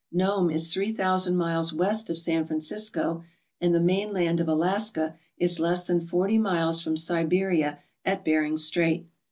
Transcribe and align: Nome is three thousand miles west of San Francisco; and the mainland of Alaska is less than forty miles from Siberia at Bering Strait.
Nome 0.11 0.49
is 0.49 0.73
three 0.73 0.91
thousand 0.91 1.37
miles 1.37 1.71
west 1.71 2.09
of 2.09 2.17
San 2.17 2.47
Francisco; 2.47 3.23
and 3.59 3.71
the 3.75 3.79
mainland 3.79 4.39
of 4.39 4.47
Alaska 4.47 5.15
is 5.37 5.59
less 5.59 5.85
than 5.85 6.01
forty 6.01 6.39
miles 6.39 6.81
from 6.81 6.97
Siberia 6.97 7.77
at 8.03 8.25
Bering 8.25 8.57
Strait. 8.57 9.05